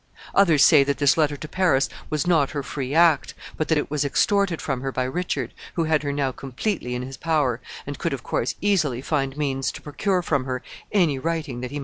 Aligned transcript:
Others 0.33 0.63
say 0.63 0.83
that 0.83 0.97
this 0.97 1.15
letter 1.15 1.37
to 1.37 1.47
Paris 1.47 1.87
was 2.09 2.25
not 2.25 2.49
her 2.49 2.63
free 2.63 2.95
act, 2.95 3.35
but 3.55 3.67
that 3.67 3.77
it 3.77 3.91
was 3.91 4.03
extorted 4.03 4.59
from 4.59 4.81
her 4.81 4.91
by 4.91 5.03
Richard, 5.03 5.53
who 5.75 5.83
had 5.83 6.01
her 6.01 6.11
now 6.11 6.31
completely 6.31 6.95
in 6.95 7.03
his 7.03 7.17
power, 7.17 7.61
and 7.85 7.99
could, 7.99 8.11
of 8.11 8.23
course, 8.23 8.55
easily 8.61 9.01
find 9.03 9.37
means 9.37 9.71
to 9.73 9.79
procure 9.79 10.23
from 10.23 10.45
her 10.45 10.63
any 10.91 11.19
writing 11.19 11.61
that 11.61 11.69
he 11.69 11.75
might 11.75 11.77
desire. 11.77 11.79